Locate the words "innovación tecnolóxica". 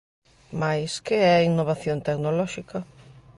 1.49-2.77